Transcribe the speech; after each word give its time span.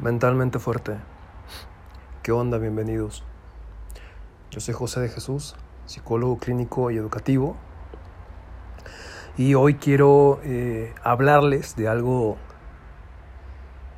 Mentalmente 0.00 0.58
fuerte. 0.58 0.96
¿Qué 2.24 2.32
onda? 2.32 2.58
Bienvenidos. 2.58 3.22
Yo 4.50 4.58
soy 4.58 4.74
José 4.74 4.98
de 4.98 5.08
Jesús, 5.08 5.54
psicólogo 5.86 6.36
clínico 6.38 6.90
y 6.90 6.96
educativo. 6.96 7.54
Y 9.36 9.54
hoy 9.54 9.74
quiero 9.74 10.40
eh, 10.42 10.92
hablarles 11.04 11.76
de 11.76 11.86
algo 11.86 12.36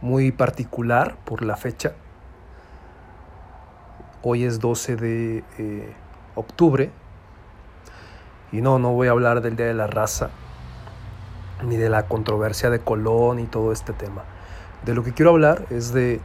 muy 0.03 0.33
particular 0.33 1.17
por 1.25 1.43
la 1.43 1.57
fecha. 1.57 1.95
Hoy 4.23 4.45
es 4.45 4.61
12 4.61 4.97
de 4.97 5.45
eh, 5.57 5.95
octubre. 6.35 6.91
Y 8.53 8.61
no, 8.61 8.79
no 8.79 8.93
voy 8.93 9.09
a 9.09 9.13
hablar 9.13 9.41
del 9.41 9.57
Día 9.57 9.67
de 9.67 9.75
la 9.75 9.87
Raza, 9.87 10.29
ni 11.65 11.77
de 11.77 11.89
la 11.89 12.07
controversia 12.07 12.69
de 12.69 12.81
Colón 12.81 13.39
y 13.39 13.47
todo 13.47 13.73
este 13.73 13.95
tema 13.95 14.25
de 14.85 14.95
lo 14.95 15.03
que 15.03 15.13
quiero 15.13 15.31
hablar 15.31 15.67
es 15.71 15.93
de, 15.93 16.21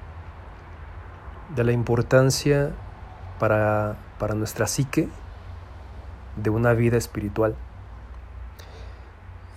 de 1.56 1.64
la 1.64 1.72
importancia 1.72 2.72
para, 3.40 3.96
para 4.20 4.36
nuestra 4.36 4.68
psique 4.68 5.10
de 6.36 6.50
una 6.50 6.74
vida 6.74 6.98
espiritual. 6.98 7.56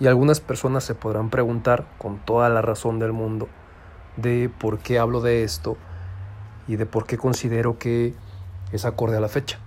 Y 0.01 0.07
algunas 0.07 0.41
personas 0.41 0.85
se 0.85 0.95
podrán 0.95 1.31
preguntar 1.31 1.87
con 1.99 2.19
toda 2.19 2.49
la 2.49 2.63
razón 2.63 2.99
del 2.99 3.13
mundo 3.13 3.49
de 4.17 4.51
por 4.59 4.79
qué 4.79 4.99
hablo 4.99 5.21
de 5.21 5.45
esto 5.45 5.77
y 6.67 6.77
de 6.77 6.87
por 6.87 7.07
qué 7.07 7.17
considero 7.17 7.79
que 7.79 8.15
es 8.73 8.85
acorde 8.85 9.17
a 9.17 9.21
la 9.21 9.29
fecha. 9.29 9.59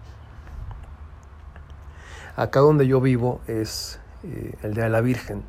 Acá 2.36 2.60
donde 2.60 2.88
yo 2.88 3.02
vivo 3.02 3.42
es 3.48 4.00
eh, 4.24 4.54
el 4.64 4.74
Día 4.74 4.84
de 4.84 4.90
la 4.90 5.02
Virgen, 5.02 5.44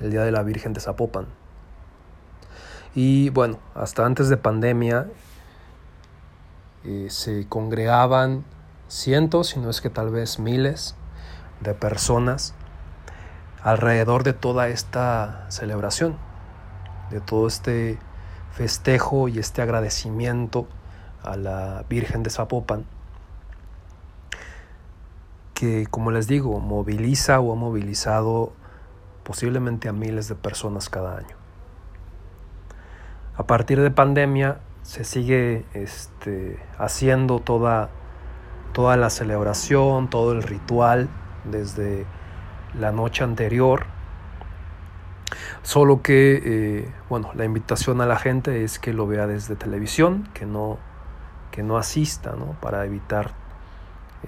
el 0.00 0.10
Día 0.10 0.22
de 0.22 0.32
la 0.32 0.42
Virgen 0.42 0.72
de 0.72 0.80
Zapopan. 0.80 1.26
Y 2.94 3.30
bueno, 3.30 3.58
hasta 3.74 4.04
antes 4.04 4.28
de 4.28 4.36
pandemia 4.36 5.06
eh, 6.84 7.06
se 7.08 7.46
congregaban 7.48 8.44
cientos, 8.88 9.48
si 9.48 9.60
no 9.60 9.70
es 9.70 9.80
que 9.80 9.90
tal 9.90 10.10
vez 10.10 10.38
miles 10.38 10.96
de 11.60 11.74
personas 11.74 12.54
alrededor 13.62 14.24
de 14.24 14.32
toda 14.32 14.68
esta 14.68 15.46
celebración, 15.50 16.16
de 17.10 17.20
todo 17.20 17.46
este 17.46 17.98
festejo 18.52 19.28
y 19.28 19.38
este 19.38 19.62
agradecimiento 19.62 20.66
a 21.22 21.36
la 21.36 21.84
Virgen 21.88 22.22
de 22.22 22.30
Zapopan, 22.30 22.84
que 25.54 25.86
como 25.86 26.10
les 26.10 26.26
digo, 26.26 26.58
moviliza 26.58 27.38
o 27.38 27.52
ha 27.52 27.56
movilizado 27.56 28.52
posiblemente 29.22 29.88
a 29.88 29.92
miles 29.92 30.26
de 30.28 30.34
personas 30.34 30.88
cada 30.88 31.18
año. 31.18 31.39
A 33.50 33.52
partir 33.52 33.80
de 33.80 33.90
pandemia 33.90 34.60
se 34.82 35.02
sigue 35.02 35.64
este, 35.74 36.56
haciendo 36.78 37.40
toda, 37.40 37.90
toda 38.72 38.96
la 38.96 39.10
celebración, 39.10 40.08
todo 40.08 40.30
el 40.30 40.44
ritual 40.44 41.08
desde 41.42 42.06
la 42.78 42.92
noche 42.92 43.24
anterior. 43.24 43.86
Solo 45.64 46.00
que, 46.00 46.40
eh, 46.44 46.92
bueno, 47.08 47.32
la 47.34 47.44
invitación 47.44 48.00
a 48.00 48.06
la 48.06 48.18
gente 48.18 48.62
es 48.62 48.78
que 48.78 48.92
lo 48.92 49.08
vea 49.08 49.26
desde 49.26 49.56
televisión, 49.56 50.28
que 50.32 50.46
no, 50.46 50.78
que 51.50 51.64
no 51.64 51.76
asista, 51.76 52.36
¿no? 52.36 52.52
Para 52.60 52.84
evitar 52.84 53.32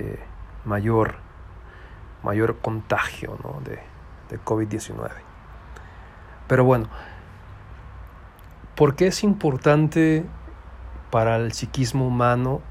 eh, 0.01 0.19
mayor, 0.64 1.14
mayor 2.25 2.59
contagio 2.59 3.39
de, 3.64 3.79
de 4.31 4.45
COVID-19. 4.45 5.11
Pero 6.48 6.64
bueno, 6.64 6.89
¿Por 8.83 8.97
qué 8.97 9.06
es 9.06 9.22
importante 9.22 10.25
para 11.12 11.36
el 11.36 11.52
psiquismo 11.52 12.05
humano 12.05 12.62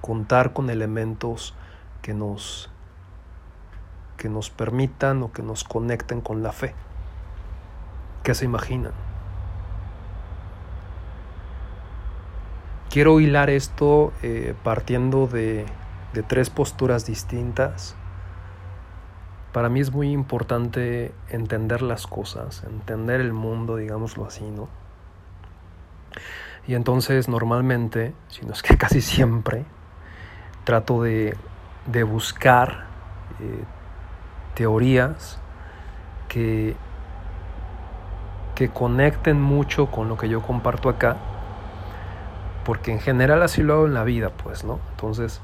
contar 0.00 0.52
con 0.52 0.68
elementos 0.68 1.54
que 2.02 2.12
nos, 2.12 2.70
que 4.16 4.28
nos 4.28 4.50
permitan 4.50 5.22
o 5.22 5.30
que 5.30 5.44
nos 5.44 5.62
conecten 5.62 6.20
con 6.20 6.42
la 6.42 6.50
fe? 6.50 6.74
¿Qué 8.24 8.34
se 8.34 8.46
imaginan? 8.46 8.90
Quiero 12.90 13.20
hilar 13.20 13.48
esto 13.48 14.12
eh, 14.24 14.56
partiendo 14.64 15.28
de, 15.28 15.66
de 16.14 16.22
tres 16.24 16.50
posturas 16.50 17.06
distintas. 17.06 17.94
Para 19.52 19.68
mí 19.68 19.78
es 19.78 19.92
muy 19.92 20.10
importante 20.10 21.14
entender 21.28 21.82
las 21.82 22.08
cosas, 22.08 22.64
entender 22.64 23.20
el 23.20 23.32
mundo, 23.32 23.76
digámoslo 23.76 24.26
así, 24.26 24.42
¿no? 24.42 24.84
Y 26.66 26.74
entonces 26.74 27.28
normalmente, 27.28 28.12
si 28.28 28.44
no 28.44 28.52
es 28.52 28.62
que 28.62 28.76
casi 28.78 29.00
siempre, 29.00 29.64
trato 30.64 31.02
de, 31.02 31.36
buscar 32.04 32.86
eh, 33.40 33.64
teorías 34.54 35.38
que, 36.28 36.74
que 38.56 38.68
conecten 38.68 39.40
mucho 39.40 39.86
con 39.86 40.08
lo 40.08 40.16
que 40.16 40.28
yo 40.28 40.42
comparto 40.42 40.88
acá, 40.88 41.16
porque 42.64 42.90
en 42.90 42.98
general 42.98 43.42
así 43.44 43.62
lo 43.62 43.74
hago 43.74 43.86
en 43.86 43.94
la 43.94 44.02
vida, 44.02 44.30
pues, 44.30 44.64
¿no? 44.64 44.80
Entonces, 44.90 45.40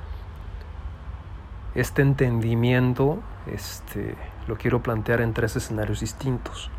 este 1.77 2.03
entendimiento 2.03 3.21
este, 3.47 4.16
lo 4.49 4.56
quiero 4.56 4.82
plantear 4.82 5.21
en 5.21 5.32
tres 5.32 5.55
escenarios 5.55 6.00
distintos. 6.00 6.72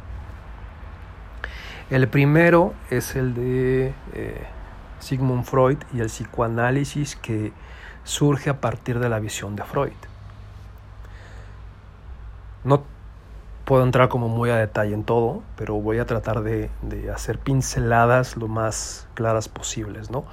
El 1.90 2.08
primero 2.08 2.74
es 2.90 3.16
el 3.16 3.34
de 3.34 3.94
eh, 4.14 4.48
Sigmund 5.00 5.44
Freud 5.44 5.78
y 5.94 6.00
el 6.00 6.08
psicoanálisis 6.08 7.16
que 7.16 7.52
surge 8.04 8.50
a 8.50 8.62
partir 8.62 9.00
de 9.00 9.10
la 9.10 9.20
visión 9.20 9.56
de 9.56 9.64
Freud. 9.64 9.92
No 12.64 12.84
puedo 13.66 13.84
entrar 13.84 14.10
como 14.10 14.30
muy 14.30 14.50
a 14.50 14.58
detalle 14.58 14.94
en 14.94 15.04
todo, 15.04 15.44
pero 15.58 15.76
voy 15.76 16.00
a 16.00 16.06
tratar 16.06 16.42
de, 16.42 16.70
hacer 17.14 17.38
pinceladas 17.40 18.38
lo 18.38 18.48
más 18.48 19.08
claras 19.14 19.50
posibles, 19.50 20.10
¿no? 20.10 20.26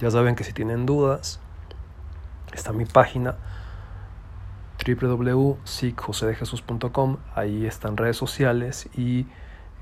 Ya 0.00 0.10
saben 0.10 0.36
que 0.36 0.44
si 0.44 0.52
tienen 0.52 0.86
dudas, 0.86 1.40
está 2.52 2.72
mi 2.72 2.84
página 2.84 3.36
www.psicjosedejesus.com, 4.86 7.16
ahí 7.34 7.66
están 7.66 7.96
redes 7.96 8.16
sociales 8.16 8.88
y 8.96 9.26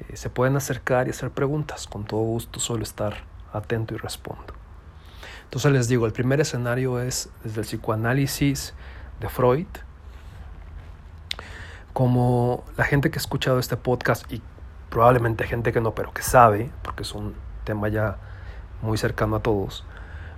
eh, 0.01 0.17
se 0.17 0.31
pueden 0.31 0.57
acercar 0.57 1.07
y 1.07 1.11
hacer 1.11 1.31
preguntas. 1.31 1.87
Con 1.87 2.05
todo 2.05 2.21
gusto 2.21 2.61
suelo 2.61 2.83
estar 2.83 3.25
atento 3.53 3.95
y 3.95 3.99
respondo. 3.99 4.55
Entonces 5.45 5.73
les 5.73 5.89
digo, 5.89 6.07
el 6.07 6.13
primer 6.13 6.41
escenario 6.41 7.01
es 7.01 7.31
desde 7.45 7.61
el 7.61 7.67
psicoanálisis 7.67 8.75
de 9.21 9.29
Freud. 9.29 9.67
Como 11.93 12.65
la 12.77 12.85
gente 12.85 13.11
que 13.11 13.19
ha 13.19 13.21
escuchado 13.21 13.59
este 13.59 13.77
podcast 13.77 14.31
y 14.33 14.43
probablemente 14.91 15.45
gente 15.47 15.73
que 15.73 15.81
no, 15.81 15.95
pero 15.95 16.13
que 16.13 16.23
sabe, 16.23 16.71
porque 16.83 17.03
es 17.03 17.13
un 17.13 17.35
tema 17.65 17.89
ya 17.89 18.17
muy 18.83 18.99
cercano 18.99 19.37
a 19.37 19.41
todos, 19.41 19.85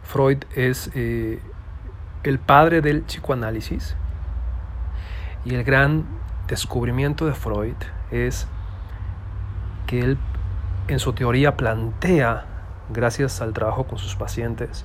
Freud 0.03 0.44
es 0.55 0.91
eh, 0.94 1.41
el 2.23 2.38
padre 2.38 2.81
del 2.81 3.03
psicoanálisis 3.03 3.97
y 5.44 5.55
el 5.55 5.65
gran 5.65 6.05
descubrimiento 6.47 7.27
de 7.27 7.33
Freud 7.33 7.77
es 8.11 8.47
que 9.87 10.01
él 10.01 10.19
en 10.89 10.99
su 10.99 11.13
teoría 11.13 11.57
plantea, 11.57 12.45
gracias 12.91 13.41
al 13.41 13.53
trabajo 13.53 13.85
con 13.85 13.99
sus 13.99 14.15
pacientes, 14.17 14.85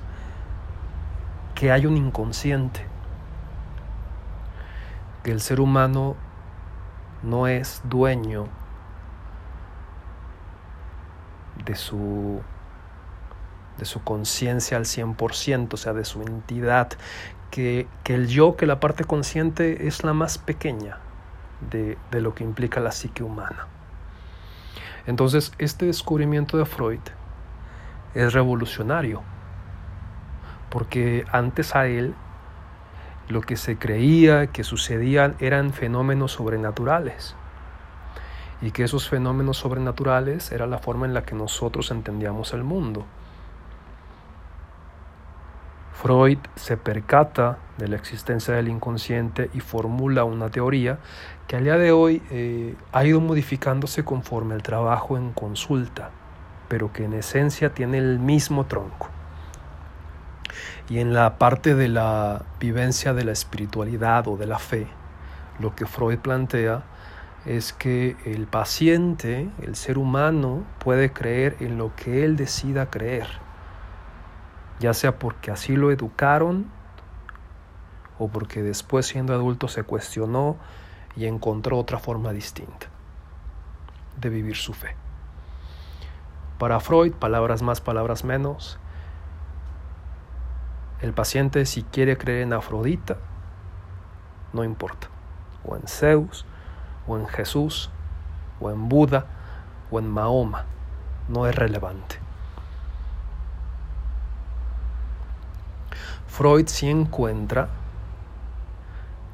que 1.54 1.70
hay 1.70 1.86
un 1.86 1.96
inconsciente, 1.96 2.84
que 5.22 5.30
el 5.30 5.40
ser 5.40 5.60
humano 5.60 6.16
no 7.22 7.46
es 7.46 7.82
dueño 7.84 8.46
de 11.64 11.76
su 11.76 12.40
de 13.78 13.84
su 13.86 14.02
conciencia 14.04 14.76
al 14.76 14.84
100%, 14.84 15.72
o 15.72 15.76
sea, 15.76 15.92
de 15.94 16.04
su 16.04 16.20
entidad, 16.22 16.90
que, 17.50 17.88
que, 18.04 18.14
el 18.14 18.28
yo, 18.28 18.54
que 18.54 18.66
la 18.66 18.80
parte 18.80 19.04
consciente 19.04 19.86
es 19.86 20.04
la 20.04 20.12
más 20.12 20.36
pequeña 20.38 20.98
de, 21.70 21.96
de 22.10 22.20
lo 22.20 22.34
que 22.34 22.44
implica 22.44 22.80
la 22.80 22.92
psique 22.92 23.22
humana. 23.22 23.66
Entonces, 25.06 25.52
este 25.58 25.86
descubrimiento 25.86 26.58
de 26.58 26.64
Freud 26.64 27.00
es 28.14 28.32
revolucionario, 28.32 29.22
porque 30.70 31.24
antes 31.32 31.74
a 31.74 31.86
él 31.86 32.14
lo 33.28 33.40
que 33.40 33.56
se 33.56 33.78
creía 33.78 34.48
que 34.48 34.64
sucedían 34.64 35.34
eran 35.40 35.72
fenómenos 35.72 36.32
sobrenaturales 36.32 37.34
y 38.60 38.70
que 38.70 38.84
esos 38.84 39.08
fenómenos 39.08 39.56
sobrenaturales 39.56 40.52
era 40.52 40.66
la 40.66 40.78
forma 40.78 41.06
en 41.06 41.14
la 41.14 41.24
que 41.24 41.34
nosotros 41.34 41.90
entendíamos 41.90 42.52
el 42.52 42.62
mundo. 42.62 43.04
Freud 46.02 46.38
se 46.56 46.76
percata 46.76 47.58
de 47.78 47.86
la 47.86 47.94
existencia 47.94 48.54
del 48.54 48.66
inconsciente 48.66 49.50
y 49.54 49.60
formula 49.60 50.24
una 50.24 50.50
teoría 50.50 50.98
que 51.46 51.54
al 51.54 51.62
día 51.62 51.78
de 51.78 51.92
hoy 51.92 52.20
eh, 52.32 52.74
ha 52.90 53.04
ido 53.04 53.20
modificándose 53.20 54.04
conforme 54.04 54.56
el 54.56 54.64
trabajo 54.64 55.16
en 55.16 55.30
consulta, 55.30 56.10
pero 56.66 56.92
que 56.92 57.04
en 57.04 57.12
esencia 57.12 57.72
tiene 57.72 57.98
el 57.98 58.18
mismo 58.18 58.66
tronco. 58.66 59.10
Y 60.88 60.98
en 60.98 61.14
la 61.14 61.38
parte 61.38 61.76
de 61.76 61.86
la 61.86 62.46
vivencia 62.58 63.14
de 63.14 63.22
la 63.22 63.30
espiritualidad 63.30 64.26
o 64.26 64.36
de 64.36 64.46
la 64.46 64.58
fe, 64.58 64.88
lo 65.60 65.76
que 65.76 65.86
Freud 65.86 66.18
plantea 66.18 66.82
es 67.46 67.72
que 67.72 68.16
el 68.24 68.48
paciente, 68.48 69.48
el 69.62 69.76
ser 69.76 69.98
humano, 69.98 70.64
puede 70.80 71.12
creer 71.12 71.58
en 71.60 71.78
lo 71.78 71.94
que 71.94 72.24
él 72.24 72.34
decida 72.34 72.90
creer, 72.90 73.28
ya 74.82 74.94
sea 74.94 75.16
porque 75.16 75.52
así 75.52 75.76
lo 75.76 75.92
educaron 75.92 76.66
o 78.18 78.26
porque 78.26 78.62
después 78.64 79.06
siendo 79.06 79.32
adulto 79.32 79.68
se 79.68 79.84
cuestionó 79.84 80.56
y 81.14 81.26
encontró 81.26 81.78
otra 81.78 82.00
forma 82.00 82.32
distinta 82.32 82.88
de 84.20 84.28
vivir 84.28 84.56
su 84.56 84.74
fe. 84.74 84.96
Para 86.58 86.80
Freud, 86.80 87.12
palabras 87.12 87.62
más, 87.62 87.80
palabras 87.80 88.24
menos, 88.24 88.80
el 91.00 91.12
paciente 91.12 91.64
si 91.64 91.84
quiere 91.84 92.18
creer 92.18 92.42
en 92.42 92.52
Afrodita, 92.52 93.18
no 94.52 94.64
importa, 94.64 95.06
o 95.64 95.76
en 95.76 95.86
Zeus, 95.86 96.44
o 97.06 97.16
en 97.16 97.28
Jesús, 97.28 97.88
o 98.60 98.70
en 98.70 98.88
Buda, 98.88 99.26
o 99.92 100.00
en 100.00 100.10
Mahoma, 100.10 100.64
no 101.28 101.46
es 101.46 101.54
relevante. 101.54 102.21
Freud 106.32 106.66
sí 106.66 106.88
encuentra 106.88 107.68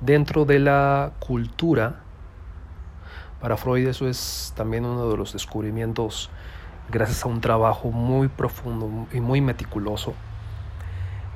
dentro 0.00 0.44
de 0.44 0.58
la 0.58 1.12
cultura, 1.20 2.00
para 3.40 3.56
Freud 3.56 3.86
eso 3.86 4.08
es 4.08 4.52
también 4.56 4.84
uno 4.84 5.08
de 5.08 5.16
los 5.16 5.32
descubrimientos 5.32 6.28
gracias 6.90 7.24
a 7.24 7.28
un 7.28 7.40
trabajo 7.40 7.92
muy 7.92 8.26
profundo 8.26 9.06
y 9.12 9.20
muy 9.20 9.40
meticuloso, 9.40 10.14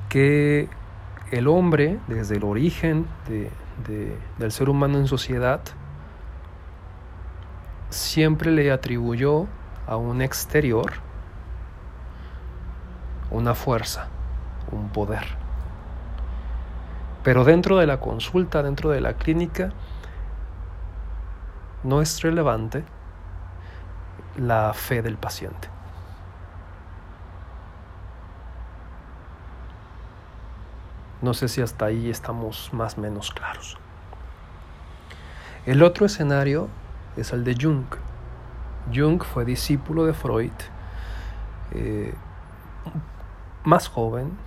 que 0.09 0.67
el 1.31 1.47
hombre, 1.47 1.97
desde 2.07 2.35
el 2.35 2.43
origen 2.43 3.07
del 3.87 4.51
ser 4.51 4.67
humano 4.67 4.97
en 4.97 5.07
sociedad, 5.07 5.61
siempre 7.89 8.51
le 8.51 8.69
atribuyó 8.69 9.47
a 9.87 9.95
un 9.95 10.21
exterior 10.21 10.91
una 13.31 13.55
fuerza, 13.55 14.09
un 14.69 14.89
poder. 14.89 15.42
Pero 17.23 17.45
dentro 17.45 17.77
de 17.77 17.87
la 17.87 17.99
consulta, 17.99 18.61
dentro 18.63 18.89
de 18.89 19.01
la 19.01 19.13
clínica, 19.13 19.71
no 21.83 22.01
es 22.01 22.21
relevante 22.21 22.83
la 24.37 24.73
fe 24.73 25.01
del 25.01 25.17
paciente. 25.17 25.69
No 31.21 31.33
sé 31.33 31.47
si 31.47 31.61
hasta 31.61 31.85
ahí 31.85 32.09
estamos 32.09 32.69
más 32.73 32.97
o 32.97 33.01
menos 33.01 33.31
claros. 33.31 33.77
El 35.65 35.81
otro 35.81 36.05
escenario 36.05 36.67
es 37.15 37.31
el 37.31 37.45
de 37.45 37.55
Jung. 37.59 37.85
Jung 38.93 39.23
fue 39.23 39.45
discípulo 39.45 40.05
de 40.05 40.13
Freud, 40.13 40.51
eh, 41.71 42.13
más 43.63 43.87
joven, 43.87 44.37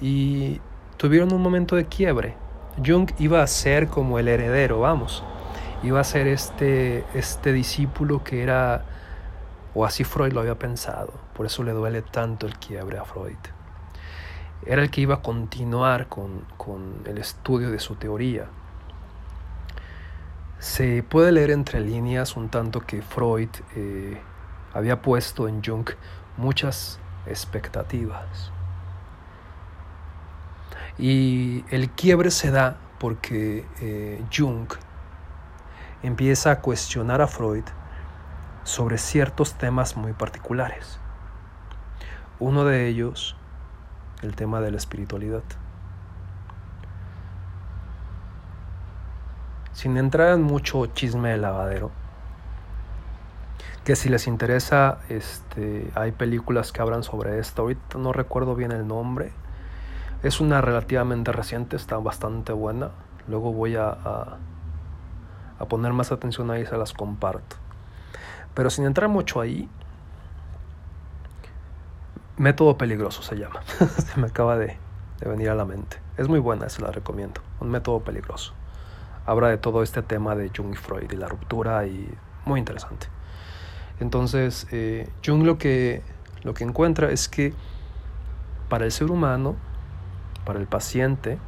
y 0.00 0.62
tuvieron 0.98 1.32
un 1.32 1.40
momento 1.40 1.76
de 1.76 1.86
quiebre. 1.86 2.34
Jung 2.84 3.10
iba 3.18 3.42
a 3.42 3.46
ser 3.46 3.88
como 3.88 4.18
el 4.18 4.28
heredero, 4.28 4.80
vamos, 4.80 5.24
iba 5.82 6.00
a 6.00 6.04
ser 6.04 6.26
este, 6.26 7.04
este 7.14 7.52
discípulo 7.52 8.22
que 8.22 8.42
era, 8.42 8.84
o 9.74 9.84
así 9.84 10.04
Freud 10.04 10.32
lo 10.32 10.40
había 10.40 10.58
pensado, 10.58 11.14
por 11.34 11.46
eso 11.46 11.62
le 11.62 11.72
duele 11.72 12.02
tanto 12.02 12.46
el 12.46 12.58
quiebre 12.58 12.98
a 12.98 13.04
Freud. 13.04 13.38
Era 14.66 14.82
el 14.82 14.90
que 14.90 15.00
iba 15.00 15.16
a 15.16 15.22
continuar 15.22 16.08
con, 16.08 16.44
con 16.56 17.02
el 17.06 17.18
estudio 17.18 17.70
de 17.70 17.78
su 17.78 17.94
teoría. 17.94 18.46
Se 20.58 21.04
puede 21.04 21.30
leer 21.32 21.52
entre 21.52 21.80
líneas 21.80 22.36
un 22.36 22.48
tanto 22.48 22.80
que 22.80 23.00
Freud 23.02 23.48
eh, 23.76 24.20
había 24.74 25.00
puesto 25.00 25.46
en 25.46 25.62
Jung 25.64 25.88
muchas 26.36 26.98
expectativas. 27.26 28.52
Y 30.98 31.64
el 31.70 31.90
quiebre 31.90 32.30
se 32.30 32.50
da 32.50 32.76
porque 32.98 33.64
eh, 33.80 34.22
Jung 34.36 34.68
empieza 36.02 36.50
a 36.50 36.60
cuestionar 36.60 37.20
a 37.20 37.26
Freud 37.26 37.64
sobre 38.64 38.98
ciertos 38.98 39.54
temas 39.54 39.96
muy 39.96 40.12
particulares. 40.12 40.98
Uno 42.40 42.64
de 42.64 42.88
ellos, 42.88 43.36
el 44.22 44.34
tema 44.34 44.60
de 44.60 44.70
la 44.72 44.76
espiritualidad. 44.76 45.42
sin 49.78 49.96
entrar 49.96 50.34
en 50.34 50.42
mucho 50.42 50.86
chisme 50.86 51.28
de 51.28 51.36
lavadero, 51.36 51.92
que 53.84 53.94
si 53.94 54.08
les 54.08 54.26
interesa, 54.26 54.98
este, 55.08 55.88
hay 55.94 56.10
películas 56.10 56.72
que 56.72 56.82
hablan 56.82 57.04
sobre 57.04 57.38
esto. 57.38 57.62
Ahorita 57.62 57.96
no 57.96 58.12
recuerdo 58.12 58.56
bien 58.56 58.72
el 58.72 58.88
nombre. 58.88 59.30
Es 60.22 60.40
una 60.40 60.60
relativamente 60.60 61.32
reciente, 61.32 61.76
está 61.76 61.96
bastante 61.98 62.52
buena. 62.52 62.90
Luego 63.28 63.52
voy 63.52 63.76
a, 63.76 63.88
a, 63.90 65.64
poner 65.68 65.92
más 65.92 66.12
atención 66.12 66.50
ahí, 66.50 66.66
se 66.66 66.76
las 66.76 66.92
comparto. 66.92 67.56
Pero 68.54 68.70
sin 68.70 68.84
entrar 68.84 69.08
mucho 69.08 69.40
ahí, 69.40 69.68
Método 72.36 72.78
peligroso 72.78 73.22
se 73.22 73.36
llama. 73.36 73.62
se 73.66 74.20
me 74.20 74.28
acaba 74.28 74.56
de, 74.56 74.76
de 75.20 75.28
venir 75.28 75.50
a 75.50 75.56
la 75.56 75.64
mente. 75.64 75.98
Es 76.16 76.28
muy 76.28 76.38
buena, 76.38 76.68
se 76.68 76.80
la 76.82 76.92
recomiendo. 76.92 77.40
Un 77.60 77.70
método 77.70 78.00
peligroso 78.00 78.54
habla 79.28 79.48
de 79.48 79.58
todo 79.58 79.82
este 79.82 80.00
tema 80.00 80.34
de 80.34 80.50
Jung 80.56 80.72
y 80.72 80.76
Freud 80.76 81.12
y 81.12 81.16
la 81.16 81.28
ruptura 81.28 81.86
y 81.86 82.08
muy 82.46 82.58
interesante. 82.58 83.08
Entonces, 84.00 84.66
eh, 84.72 85.06
Jung 85.24 85.44
lo 85.44 85.58
que, 85.58 86.02
lo 86.44 86.54
que 86.54 86.64
encuentra 86.64 87.10
es 87.10 87.28
que 87.28 87.52
para 88.70 88.86
el 88.86 88.92
ser 88.92 89.10
humano, 89.10 89.56
para 90.48 90.58
el 90.58 90.66
paciente, 90.66 91.38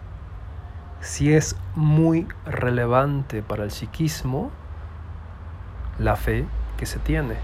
sí 1.01 1.33
es 1.33 1.57
muy 1.75 2.29
relevante 2.45 3.43
para 3.43 3.65
el 3.65 3.73
psiquismo 3.73 4.53
la 5.99 6.15
fe 6.15 6.47
que 6.77 6.87
se 6.87 7.01
tiene, 7.01 7.35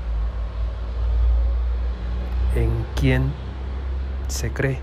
en 2.55 2.71
quién 2.95 3.33
se 4.29 4.53
cree. 4.53 4.79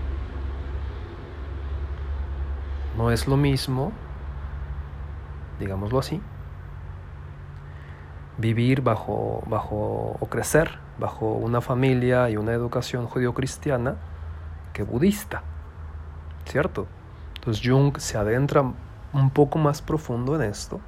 No 2.98 3.10
es 3.10 3.26
lo 3.26 3.38
mismo 3.38 3.92
digámoslo 5.58 5.98
así, 5.98 6.20
vivir 8.38 8.82
bajo, 8.82 9.42
bajo 9.46 10.16
o 10.18 10.26
crecer 10.26 10.78
bajo 10.98 11.26
una 11.32 11.60
familia 11.60 12.30
y 12.30 12.36
una 12.36 12.52
educación 12.52 13.06
judio-cristiana 13.06 13.96
que 14.72 14.82
budista, 14.82 15.42
¿cierto? 16.46 16.86
Entonces 17.36 17.62
Jung 17.66 17.98
se 17.98 18.16
adentra 18.16 18.62
un 19.12 19.30
poco 19.30 19.58
más 19.58 19.82
profundo 19.82 20.34
en 20.34 20.42
esto 20.42 20.80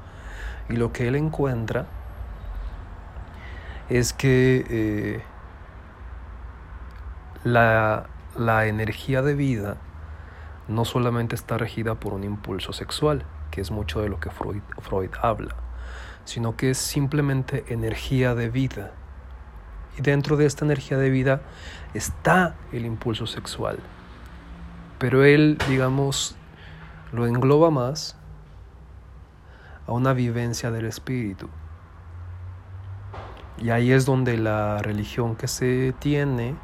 y 0.68 0.76
lo 0.76 0.92
que 0.92 1.06
él 1.08 1.14
encuentra 1.14 1.86
es 3.88 4.12
que 4.12 4.66
eh, 4.68 5.22
la, 7.44 8.06
la 8.36 8.66
energía 8.66 9.22
de 9.22 9.34
vida 9.34 9.76
no 10.68 10.84
solamente 10.84 11.36
está 11.36 11.58
regida 11.58 11.94
por 11.94 12.12
un 12.12 12.24
impulso 12.24 12.72
sexual, 12.72 13.24
que 13.50 13.60
es 13.60 13.70
mucho 13.70 14.00
de 14.00 14.08
lo 14.08 14.18
que 14.18 14.30
Freud, 14.30 14.62
Freud 14.80 15.10
habla, 15.22 15.54
sino 16.24 16.56
que 16.56 16.70
es 16.70 16.78
simplemente 16.78 17.64
energía 17.68 18.34
de 18.34 18.50
vida. 18.50 18.92
Y 19.96 20.02
dentro 20.02 20.36
de 20.36 20.46
esta 20.46 20.64
energía 20.64 20.98
de 20.98 21.10
vida 21.10 21.40
está 21.94 22.56
el 22.72 22.84
impulso 22.84 23.26
sexual. 23.26 23.78
Pero 24.98 25.24
él, 25.24 25.58
digamos, 25.68 26.36
lo 27.12 27.26
engloba 27.26 27.70
más 27.70 28.16
a 29.86 29.92
una 29.92 30.12
vivencia 30.12 30.70
del 30.70 30.86
espíritu. 30.86 31.48
Y 33.58 33.70
ahí 33.70 33.92
es 33.92 34.04
donde 34.04 34.36
la 34.36 34.78
religión 34.78 35.36
que 35.36 35.48
se 35.48 35.94
tiene 35.98 36.56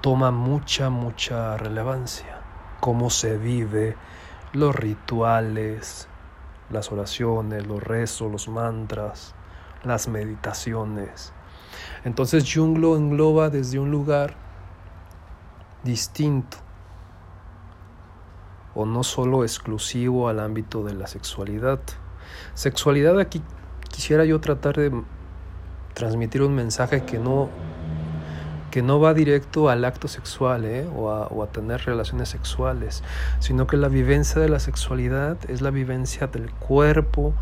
toma 0.00 0.30
mucha, 0.30 0.90
mucha 0.90 1.56
relevancia. 1.56 2.40
Cómo 2.80 3.10
se 3.10 3.38
vive 3.38 3.96
los 4.52 4.74
rituales, 4.74 6.08
las 6.70 6.92
oraciones, 6.92 7.66
los 7.66 7.82
rezos, 7.82 8.30
los 8.30 8.48
mantras, 8.48 9.34
las 9.82 10.08
meditaciones. 10.08 11.32
Entonces 12.04 12.50
Jung 12.52 12.78
lo 12.78 12.96
engloba 12.96 13.50
desde 13.50 13.78
un 13.78 13.90
lugar 13.90 14.43
distinto 15.84 16.56
o 18.74 18.86
no 18.86 19.04
solo 19.04 19.44
exclusivo 19.44 20.28
al 20.28 20.40
ámbito 20.40 20.82
de 20.82 20.94
la 20.94 21.06
sexualidad. 21.06 21.78
Sexualidad 22.54 23.20
aquí 23.20 23.42
quisiera 23.88 24.24
yo 24.24 24.40
tratar 24.40 24.76
de 24.76 24.90
transmitir 25.94 26.42
un 26.42 26.54
mensaje 26.54 27.04
que 27.04 27.18
no, 27.18 27.48
que 28.70 28.82
no 28.82 28.98
va 28.98 29.14
directo 29.14 29.68
al 29.68 29.84
acto 29.84 30.08
sexual 30.08 30.64
¿eh? 30.64 30.88
o, 30.96 31.10
a, 31.10 31.28
o 31.28 31.42
a 31.42 31.46
tener 31.46 31.82
relaciones 31.82 32.28
sexuales, 32.28 33.04
sino 33.38 33.68
que 33.68 33.76
la 33.76 33.88
vivencia 33.88 34.40
de 34.40 34.48
la 34.48 34.58
sexualidad 34.58 35.38
es 35.48 35.62
la 35.62 35.70
vivencia 35.70 36.26
del 36.26 36.50
cuerpo, 36.50 37.34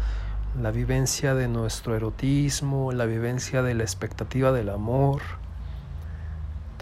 la 0.60 0.70
vivencia 0.70 1.34
de 1.34 1.48
nuestro 1.48 1.96
erotismo, 1.96 2.92
la 2.92 3.06
vivencia 3.06 3.62
de 3.62 3.74
la 3.74 3.84
expectativa 3.84 4.52
del 4.52 4.68
amor. 4.68 5.22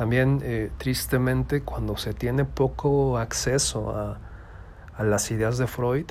También, 0.00 0.40
eh, 0.42 0.71
tristemente, 0.78 1.61
cuando 1.61 1.99
se 1.99 2.14
tiene 2.14 2.47
poco 2.47 3.19
acceso 3.19 3.95
a, 3.95 4.16
a 4.97 5.04
las 5.04 5.30
ideas 5.30 5.59
de 5.59 5.66
Freud, 5.66 6.07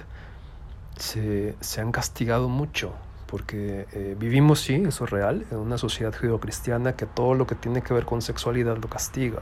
se, 0.95 1.55
se 1.59 1.81
han 1.81 1.91
castigado 1.91 2.49
mucho, 2.49 2.93
porque 3.25 3.87
eh, 3.93 4.15
vivimos, 4.15 4.59
sí, 4.59 4.75
eso 4.75 5.05
es 5.05 5.09
real, 5.09 5.43
en 5.49 5.57
una 5.57 5.79
sociedad 5.79 6.13
judeocristiana 6.15 6.95
que 6.95 7.07
todo 7.07 7.33
lo 7.33 7.47
que 7.47 7.55
tiene 7.55 7.81
que 7.81 7.95
ver 7.95 8.05
con 8.05 8.21
sexualidad 8.21 8.77
lo 8.77 8.89
castiga. 8.89 9.41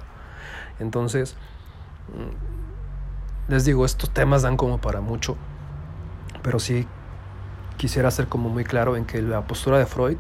Entonces, 0.79 1.35
mm, 2.15 3.51
les 3.51 3.65
digo, 3.65 3.83
estos 3.83 4.11
temas 4.11 4.43
dan 4.43 4.55
como 4.55 4.79
para 4.79 5.01
mucho, 5.01 5.35
pero 6.41 6.59
sí 6.59 6.87
quisiera 7.75 8.11
ser 8.11 8.29
como 8.29 8.47
muy 8.47 8.63
claro 8.63 8.95
en 8.95 9.03
que 9.03 9.21
la 9.21 9.45
postura 9.45 9.77
de 9.77 9.85
Freud 9.85 10.19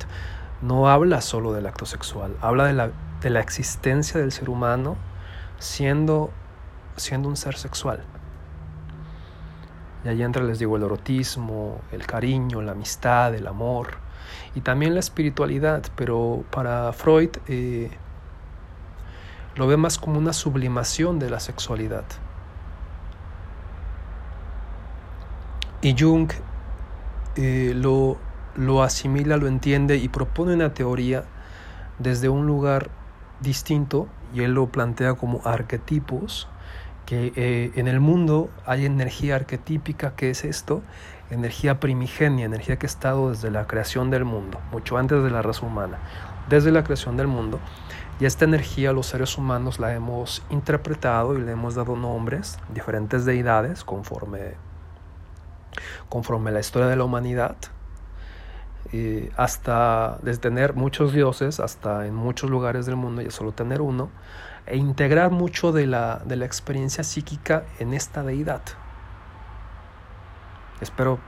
no 0.61 0.89
habla 0.89 1.21
solo 1.21 1.53
del 1.53 1.65
acto 1.65 1.85
sexual, 1.85 2.35
habla 2.41 2.65
de 2.65 2.73
la, 2.73 2.91
de 3.21 3.29
la 3.29 3.39
existencia 3.39 4.19
del 4.19 4.31
ser 4.31 4.49
humano 4.49 4.95
siendo, 5.59 6.31
siendo 6.95 7.29
un 7.29 7.37
ser 7.37 7.55
sexual. 7.55 8.03
Y 10.05 10.09
ahí 10.09 10.23
entra, 10.23 10.43
les 10.43 10.59
digo, 10.59 10.77
el 10.77 10.83
erotismo, 10.83 11.81
el 11.91 12.05
cariño, 12.05 12.61
la 12.61 12.73
amistad, 12.73 13.33
el 13.35 13.47
amor 13.47 13.97
y 14.55 14.61
también 14.61 14.93
la 14.93 14.99
espiritualidad, 14.99 15.83
pero 15.95 16.43
para 16.51 16.93
Freud 16.93 17.29
eh, 17.47 17.91
lo 19.55 19.67
ve 19.67 19.77
más 19.77 19.97
como 19.97 20.17
una 20.17 20.33
sublimación 20.33 21.19
de 21.19 21.29
la 21.29 21.39
sexualidad. 21.39 22.05
Y 25.81 25.95
Jung 25.97 26.31
eh, 27.35 27.73
lo, 27.75 28.17
lo 28.55 28.83
asimila, 28.83 29.37
lo 29.37 29.47
entiende 29.47 29.97
y 29.97 30.09
propone 30.09 30.53
una 30.53 30.73
teoría 30.73 31.23
desde 31.99 32.29
un 32.29 32.45
lugar 32.45 32.89
distinto 33.41 34.07
y 34.33 34.41
él 34.41 34.53
lo 34.53 34.67
plantea 34.67 35.13
como 35.13 35.41
arquetipos, 35.45 36.47
que 37.05 37.31
eh, 37.35 37.71
en 37.75 37.87
el 37.87 37.99
mundo 37.99 38.49
hay 38.65 38.85
energía 38.85 39.35
arquetípica, 39.35 40.15
que 40.15 40.29
es 40.29 40.43
esto? 40.43 40.81
Energía 41.29 41.79
primigenia, 41.79 42.45
energía 42.45 42.77
que 42.77 42.85
ha 42.85 42.89
estado 42.89 43.31
desde 43.31 43.51
la 43.51 43.65
creación 43.67 44.09
del 44.09 44.25
mundo, 44.25 44.59
mucho 44.71 44.97
antes 44.97 45.23
de 45.23 45.29
la 45.29 45.41
raza 45.41 45.65
humana, 45.65 45.99
desde 46.49 46.71
la 46.71 46.83
creación 46.83 47.15
del 47.17 47.27
mundo. 47.27 47.59
Y 48.19 48.25
esta 48.25 48.45
energía 48.45 48.91
los 48.93 49.07
seres 49.07 49.37
humanos 49.37 49.79
la 49.79 49.93
hemos 49.93 50.43
interpretado 50.49 51.37
y 51.37 51.41
le 51.41 51.51
hemos 51.51 51.75
dado 51.75 51.95
nombres, 51.95 52.59
diferentes 52.73 53.25
deidades, 53.25 53.83
conforme 53.83 54.55
conforme 56.09 56.51
la 56.51 56.59
historia 56.59 56.87
de 56.87 56.95
la 56.95 57.03
humanidad, 57.03 57.55
hasta 59.35 60.17
desde 60.21 60.39
tener 60.39 60.73
muchos 60.73 61.13
dioses, 61.13 61.59
hasta 61.59 62.05
en 62.07 62.15
muchos 62.15 62.49
lugares 62.49 62.85
del 62.85 62.95
mundo 62.95 63.21
ya 63.21 63.31
solo 63.31 63.51
tener 63.51 63.81
uno, 63.81 64.09
e 64.65 64.77
integrar 64.77 65.31
mucho 65.31 65.71
de 65.71 65.87
la, 65.87 66.21
de 66.25 66.35
la 66.35 66.45
experiencia 66.45 67.03
psíquica 67.03 67.63
en 67.79 67.93
esta 67.93 68.23
deidad. 68.23 68.61
Espero 70.81 71.19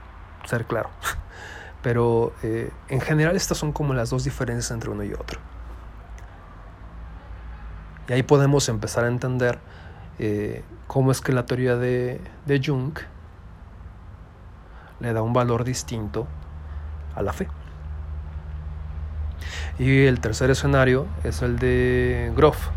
ser 0.44 0.66
claro. 0.66 0.90
Pero 1.82 2.34
eh, 2.42 2.70
en 2.88 3.00
general 3.00 3.36
estas 3.36 3.56
son 3.56 3.72
como 3.72 3.94
las 3.94 4.10
dos 4.10 4.24
diferencias 4.24 4.70
entre 4.70 4.90
uno 4.90 5.02
y 5.02 5.12
otro. 5.14 5.40
Y 8.08 8.12
ahí 8.12 8.22
podemos 8.22 8.68
empezar 8.68 9.04
a 9.04 9.08
entender 9.08 9.58
eh, 10.18 10.62
cómo 10.86 11.10
es 11.10 11.20
que 11.20 11.32
la 11.32 11.46
teoría 11.46 11.76
de, 11.76 12.20
de 12.44 12.60
Jung 12.62 12.98
le 15.00 15.12
da 15.14 15.22
un 15.22 15.32
valor 15.32 15.64
distinto 15.64 16.26
a 17.14 17.22
la 17.22 17.32
fe. 17.32 17.48
Y 19.78 20.04
el 20.04 20.20
tercer 20.20 20.50
escenario 20.50 21.06
es 21.24 21.42
el 21.42 21.58
de 21.58 22.32
Groff. 22.36 22.68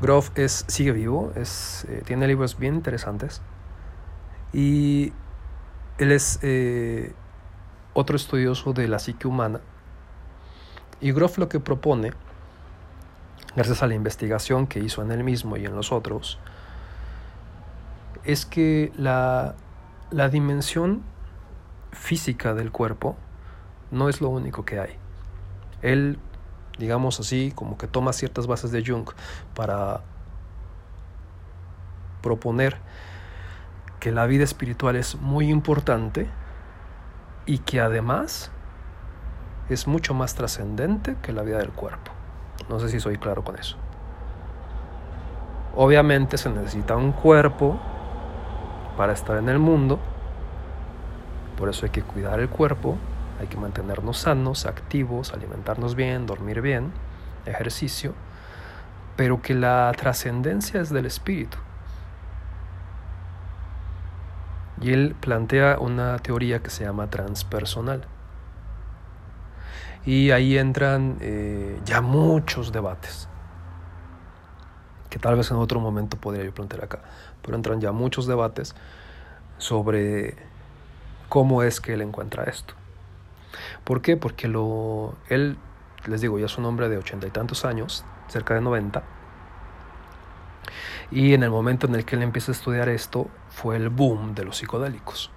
Groff 0.00 0.30
es, 0.36 0.64
sigue 0.68 0.92
vivo, 0.92 1.32
es, 1.36 1.86
eh, 1.88 2.02
tiene 2.04 2.26
libros 2.26 2.58
bien 2.58 2.74
interesantes. 2.74 3.42
Y 4.52 5.12
él 5.98 6.12
es 6.12 6.38
eh, 6.42 7.12
otro 7.92 8.16
estudioso 8.16 8.72
de 8.72 8.88
la 8.88 8.98
psique 8.98 9.28
humana. 9.28 9.60
Y 11.00 11.12
Groff 11.12 11.38
lo 11.38 11.48
que 11.48 11.60
propone, 11.60 12.12
gracias 13.54 13.82
a 13.82 13.86
la 13.86 13.94
investigación 13.94 14.66
que 14.66 14.80
hizo 14.80 15.02
en 15.02 15.10
él 15.10 15.24
mismo 15.24 15.56
y 15.56 15.66
en 15.66 15.74
los 15.74 15.92
otros, 15.92 16.38
es 18.24 18.46
que 18.46 18.92
la 18.96 19.54
la 20.12 20.28
dimensión 20.28 21.02
física 21.92 22.54
del 22.54 22.72
cuerpo 22.72 23.16
no 23.90 24.08
es 24.08 24.20
lo 24.20 24.28
único 24.28 24.64
que 24.64 24.80
hay. 24.80 24.96
Él, 25.82 26.18
digamos 26.78 27.20
así, 27.20 27.52
como 27.54 27.76
que 27.78 27.86
toma 27.86 28.12
ciertas 28.12 28.46
bases 28.46 28.72
de 28.72 28.84
Jung 28.84 29.08
para 29.54 30.00
proponer 32.22 32.76
que 34.00 34.12
la 34.12 34.26
vida 34.26 34.44
espiritual 34.44 34.96
es 34.96 35.16
muy 35.16 35.50
importante 35.50 36.28
y 37.46 37.58
que 37.58 37.80
además 37.80 38.50
es 39.68 39.86
mucho 39.86 40.14
más 40.14 40.34
trascendente 40.34 41.16
que 41.22 41.32
la 41.32 41.42
vida 41.42 41.58
del 41.58 41.70
cuerpo. 41.70 42.12
No 42.68 42.80
sé 42.80 42.88
si 42.88 43.00
soy 43.00 43.18
claro 43.18 43.44
con 43.44 43.58
eso. 43.58 43.76
Obviamente 45.74 46.36
se 46.36 46.50
necesita 46.50 46.96
un 46.96 47.12
cuerpo 47.12 47.80
para 48.96 49.12
estar 49.12 49.36
en 49.36 49.48
el 49.48 49.58
mundo. 49.58 49.98
Por 51.62 51.68
eso 51.68 51.86
hay 51.86 51.92
que 51.92 52.02
cuidar 52.02 52.40
el 52.40 52.48
cuerpo, 52.48 52.98
hay 53.38 53.46
que 53.46 53.56
mantenernos 53.56 54.18
sanos, 54.18 54.66
activos, 54.66 55.32
alimentarnos 55.32 55.94
bien, 55.94 56.26
dormir 56.26 56.60
bien, 56.60 56.90
ejercicio, 57.46 58.14
pero 59.14 59.42
que 59.42 59.54
la 59.54 59.92
trascendencia 59.96 60.80
es 60.80 60.90
del 60.90 61.06
espíritu. 61.06 61.56
Y 64.80 64.92
él 64.92 65.14
plantea 65.20 65.78
una 65.78 66.18
teoría 66.18 66.64
que 66.64 66.70
se 66.70 66.82
llama 66.82 67.10
transpersonal. 67.10 68.06
Y 70.04 70.32
ahí 70.32 70.58
entran 70.58 71.18
eh, 71.20 71.80
ya 71.84 72.00
muchos 72.00 72.72
debates, 72.72 73.28
que 75.10 75.20
tal 75.20 75.36
vez 75.36 75.48
en 75.52 75.58
otro 75.58 75.78
momento 75.78 76.16
podría 76.16 76.42
yo 76.42 76.52
plantear 76.52 76.82
acá 76.82 77.02
pero 77.40 77.54
entran 77.54 77.80
ya 77.80 77.92
muchos 77.92 78.26
debates 78.26 78.74
sobre 79.58 80.36
cómo 81.32 81.62
es 81.62 81.80
que 81.80 81.94
él 81.94 82.02
encuentra 82.02 82.44
esto. 82.44 82.74
¿Por 83.84 84.02
qué? 84.02 84.18
Porque 84.18 84.48
lo, 84.48 85.14
él, 85.30 85.56
les 86.04 86.20
digo, 86.20 86.38
ya 86.38 86.44
es 86.44 86.58
un 86.58 86.66
hombre 86.66 86.90
de 86.90 86.98
ochenta 86.98 87.26
y 87.26 87.30
tantos 87.30 87.64
años, 87.64 88.04
cerca 88.28 88.52
de 88.52 88.60
noventa, 88.60 89.02
y 91.10 91.32
en 91.32 91.42
el 91.42 91.48
momento 91.48 91.86
en 91.86 91.94
el 91.94 92.04
que 92.04 92.16
él 92.16 92.22
empieza 92.22 92.52
a 92.52 92.54
estudiar 92.54 92.90
esto 92.90 93.28
fue 93.48 93.76
el 93.76 93.88
boom 93.88 94.34
de 94.34 94.44
los 94.44 94.58
psicodélicos. 94.58 95.30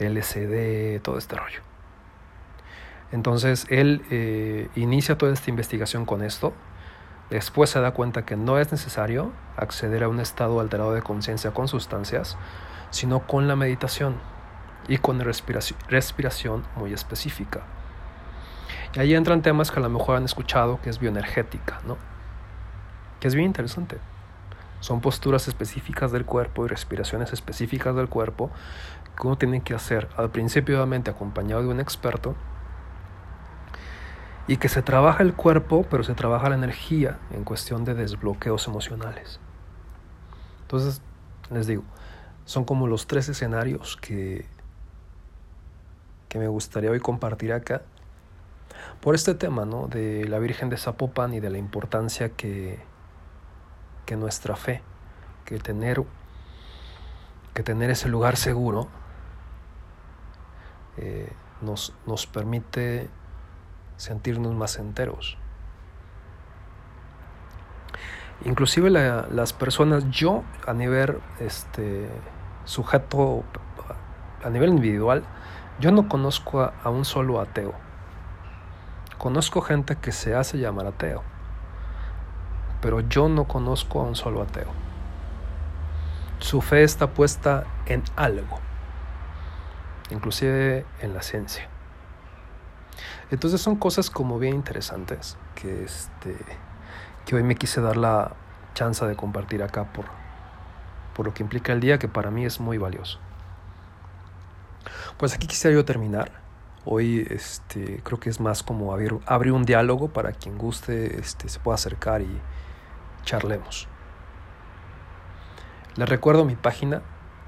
LSD, 0.00 1.00
todo 1.00 1.16
este 1.16 1.36
rollo. 1.36 1.60
Entonces 3.12 3.64
él 3.70 4.02
eh, 4.10 4.70
inicia 4.74 5.16
toda 5.16 5.32
esta 5.32 5.50
investigación 5.50 6.04
con 6.04 6.24
esto, 6.24 6.52
Después 7.30 7.70
se 7.70 7.80
da 7.80 7.92
cuenta 7.92 8.26
que 8.26 8.36
no 8.36 8.58
es 8.58 8.70
necesario 8.70 9.32
acceder 9.56 10.04
a 10.04 10.08
un 10.08 10.20
estado 10.20 10.60
alterado 10.60 10.92
de 10.92 11.00
conciencia 11.00 11.52
con 11.52 11.68
sustancias, 11.68 12.36
sino 12.94 13.26
con 13.26 13.48
la 13.48 13.56
meditación 13.56 14.14
y 14.86 14.98
con 14.98 15.18
respiración, 15.18 16.62
muy 16.76 16.92
específica. 16.92 17.62
Y 18.94 19.00
ahí 19.00 19.14
entran 19.14 19.42
temas 19.42 19.72
que 19.72 19.80
a 19.80 19.82
lo 19.82 19.90
mejor 19.90 20.16
han 20.16 20.24
escuchado, 20.24 20.80
que 20.80 20.90
es 20.90 21.00
bioenergética, 21.00 21.80
¿no? 21.88 21.96
Que 23.18 23.26
es 23.26 23.34
bien 23.34 23.46
interesante. 23.46 23.98
Son 24.78 25.00
posturas 25.00 25.48
específicas 25.48 26.12
del 26.12 26.24
cuerpo 26.24 26.64
y 26.64 26.68
respiraciones 26.68 27.32
específicas 27.32 27.96
del 27.96 28.08
cuerpo 28.08 28.52
que 29.20 29.26
uno 29.26 29.36
tiene 29.36 29.60
que 29.60 29.74
hacer 29.74 30.08
al 30.16 30.30
principio, 30.30 30.76
obviamente, 30.76 31.10
acompañado 31.10 31.62
de 31.62 31.68
un 31.68 31.80
experto, 31.80 32.36
y 34.46 34.58
que 34.58 34.68
se 34.68 34.82
trabaja 34.82 35.24
el 35.24 35.34
cuerpo, 35.34 35.84
pero 35.90 36.04
se 36.04 36.14
trabaja 36.14 36.48
la 36.48 36.54
energía 36.54 37.18
en 37.32 37.42
cuestión 37.42 37.84
de 37.84 37.94
desbloqueos 37.94 38.68
emocionales. 38.68 39.40
Entonces, 40.62 41.02
les 41.50 41.66
digo, 41.66 41.82
son 42.44 42.64
como 42.64 42.86
los 42.86 43.06
tres 43.06 43.28
escenarios 43.28 43.96
que, 43.96 44.46
que 46.28 46.38
me 46.38 46.48
gustaría 46.48 46.90
hoy 46.90 47.00
compartir 47.00 47.52
acá 47.52 47.82
por 49.00 49.14
este 49.14 49.34
tema 49.34 49.64
¿no? 49.64 49.86
de 49.86 50.26
la 50.26 50.38
Virgen 50.38 50.68
de 50.68 50.76
Zapopan 50.76 51.34
y 51.34 51.40
de 51.40 51.50
la 51.50 51.58
importancia 51.58 52.30
que, 52.30 52.78
que 54.06 54.16
nuestra 54.16 54.56
fe, 54.56 54.82
que 55.44 55.58
tener, 55.58 56.02
que 57.54 57.62
tener 57.62 57.90
ese 57.90 58.08
lugar 58.08 58.36
seguro, 58.36 58.88
eh, 60.96 61.32
nos, 61.60 61.94
nos 62.06 62.26
permite 62.26 63.08
sentirnos 63.96 64.54
más 64.54 64.78
enteros. 64.78 65.38
Inclusive 68.44 68.90
las 68.90 69.52
personas, 69.52 70.10
yo 70.10 70.42
a 70.66 70.74
nivel 70.74 71.18
este, 71.40 72.08
sujeto, 72.64 73.44
a 74.42 74.50
nivel 74.50 74.70
individual, 74.70 75.24
yo 75.80 75.90
no 75.90 76.08
conozco 76.08 76.60
a, 76.60 76.90
un 76.90 77.04
solo 77.04 77.40
ateo. 77.40 77.72
Conozco 79.18 79.60
gente 79.60 79.96
que 79.96 80.12
se 80.12 80.34
hace 80.34 80.58
llamar 80.58 80.86
ateo, 80.86 81.22
pero 82.82 83.00
yo 83.00 83.28
no 83.28 83.44
conozco 83.44 84.00
a 84.00 84.04
un 84.04 84.14
solo 84.14 84.42
ateo. 84.42 84.70
Su 86.38 86.60
fe 86.60 86.82
está 86.82 87.08
puesta 87.08 87.64
en 87.86 88.02
algo, 88.16 88.58
inclusive 90.10 90.84
en 91.00 91.14
la 91.14 91.22
ciencia. 91.22 91.68
Entonces 93.30 93.60
son 93.60 93.76
cosas 93.76 94.10
como 94.10 94.38
bien 94.38 94.54
interesantes 94.54 95.38
que, 95.54 95.84
este, 95.84 96.36
que 97.26 97.36
hoy 97.36 97.42
me 97.42 97.56
quise 97.56 97.80
dar 97.80 97.96
la 97.96 98.32
chance 98.74 99.04
de 99.06 99.16
compartir 99.16 99.62
acá 99.62 99.92
por, 99.92 100.06
por 101.14 101.26
lo 101.26 101.34
que 101.34 101.42
implica 101.42 101.72
el 101.72 101.80
día 101.80 101.98
que 101.98 102.08
para 102.08 102.30
mí 102.30 102.44
es 102.44 102.60
muy 102.60 102.78
valioso. 102.78 103.18
Pues 105.16 105.34
aquí 105.34 105.46
quisiera 105.46 105.74
yo 105.74 105.84
terminar. 105.84 106.30
Hoy 106.84 107.26
este, 107.30 108.00
creo 108.02 108.20
que 108.20 108.28
es 108.28 108.40
más 108.40 108.62
como 108.62 108.92
abrir, 108.92 109.18
abrir 109.26 109.52
un 109.52 109.64
diálogo 109.64 110.08
para 110.08 110.32
quien 110.32 110.58
guste 110.58 111.18
este, 111.18 111.48
se 111.48 111.58
pueda 111.60 111.76
acercar 111.76 112.20
y 112.20 112.40
charlemos. 113.24 113.88
Les 115.96 116.08
recuerdo 116.08 116.44
mi 116.44 116.56
página 116.56 117.02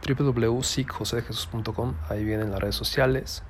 www.sicjosedejesus.com, 0.07 1.95
ahí 2.09 2.25
vienen 2.25 2.51
las 2.51 2.61
redes 2.61 2.77
sociales. 2.77 3.43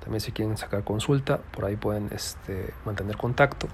También 0.00 0.20
si 0.20 0.32
quieren 0.32 0.56
sacar 0.56 0.84
consulta, 0.84 1.38
por 1.38 1.64
ahí 1.64 1.76
pueden 1.76 2.08
este, 2.12 2.74
mantener 2.84 3.16
contacto. 3.16 3.68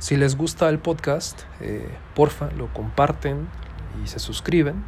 Si 0.00 0.16
les 0.16 0.34
gusta 0.34 0.70
el 0.70 0.78
podcast, 0.78 1.42
eh, 1.60 1.86
porfa, 2.14 2.50
lo 2.52 2.72
comparten 2.72 3.46
y 4.02 4.06
se 4.06 4.18
suscriben. 4.18 4.82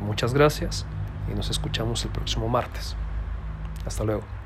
Muchas 0.00 0.34
gracias 0.34 0.86
y 1.30 1.36
nos 1.36 1.50
escuchamos 1.50 2.04
el 2.04 2.10
próximo 2.10 2.48
martes. 2.48 2.96
Hasta 3.86 4.02
luego. 4.02 4.43